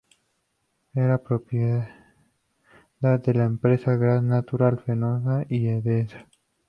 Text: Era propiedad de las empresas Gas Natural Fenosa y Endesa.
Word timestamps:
Era 0.95 1.19
propiedad 1.21 1.89
de 3.01 3.33
las 3.35 3.45
empresas 3.45 3.99
Gas 3.99 4.23
Natural 4.23 4.79
Fenosa 4.79 5.45
y 5.47 5.67
Endesa. 5.67 6.27